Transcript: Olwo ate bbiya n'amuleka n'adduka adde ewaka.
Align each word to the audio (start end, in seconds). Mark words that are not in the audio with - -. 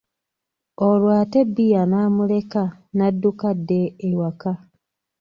Olwo 0.87 1.09
ate 1.21 1.39
bbiya 1.47 1.81
n'amuleka 1.89 2.63
n'adduka 2.95 3.45
adde 3.53 3.81
ewaka. 4.09 4.51